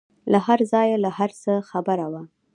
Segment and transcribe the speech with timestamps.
[0.31, 2.21] له هرځايه له هرڅه خبره وه.